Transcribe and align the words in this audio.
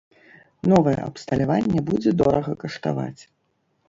Новае 0.71 0.95
абсталяванне 1.09 1.83
будзе 1.89 2.13
дорага 2.21 2.51
каштаваць. 2.65 3.21